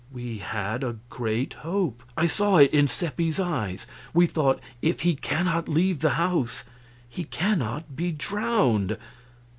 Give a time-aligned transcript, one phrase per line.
[0.11, 2.01] We had a great hope!
[2.17, 3.85] I saw it in Seppi's eyes.
[4.15, 6.63] We thought, "If he cannot leave the house,
[7.07, 8.97] he cannot be drowned."